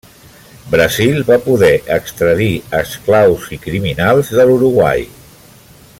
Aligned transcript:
Brasil 0.69 1.19
va 1.27 1.37
poder 1.43 1.69
extradir 1.97 2.49
esclaus 2.79 3.47
i 3.59 3.63
criminals 3.67 4.33
de 4.39 4.51
l'Uruguai. 4.51 5.09